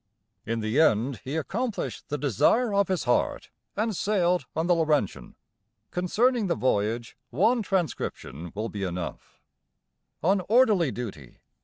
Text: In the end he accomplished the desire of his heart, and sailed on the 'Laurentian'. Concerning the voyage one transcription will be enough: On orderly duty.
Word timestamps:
In 0.47 0.61
the 0.61 0.79
end 0.81 1.21
he 1.23 1.35
accomplished 1.37 2.09
the 2.09 2.17
desire 2.17 2.73
of 2.73 2.87
his 2.87 3.03
heart, 3.03 3.51
and 3.77 3.95
sailed 3.95 4.47
on 4.55 4.65
the 4.65 4.73
'Laurentian'. 4.73 5.35
Concerning 5.91 6.47
the 6.47 6.55
voyage 6.55 7.15
one 7.29 7.61
transcription 7.61 8.51
will 8.55 8.67
be 8.69 8.81
enough: 8.81 9.39
On 10.23 10.41
orderly 10.49 10.91
duty. 10.91 11.37